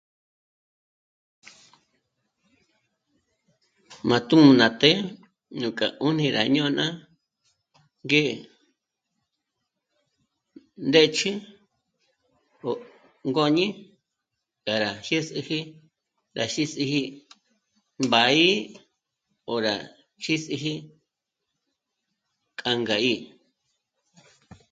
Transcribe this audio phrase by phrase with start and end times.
[4.09, 4.99] Má tū̂'ū ná të́'ë
[5.61, 6.85] núk'a 'ùnü rá ñôna
[8.05, 8.23] ngé
[10.87, 11.31] ndë́ch'ü
[12.69, 12.71] ó
[13.29, 13.67] ngôñi
[14.65, 15.59] 'ä̀rä jyés'eji
[16.37, 17.03] rá xís'iji
[18.05, 18.49] mbá'í
[19.47, 19.75] 'ö̀rü rá
[20.23, 20.73] jís'íji
[22.59, 23.13] k'a nga'í